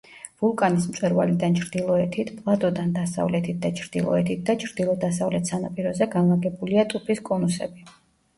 [0.43, 7.89] ვულკანის მწვერვალიდან ჩრდილოეთით, პლატოდან დასავლეთით და ჩრდილოეთით და ჩრდილო-დასავლეთ სანაპიროზე განლაგებულია ტუფის კონუსები.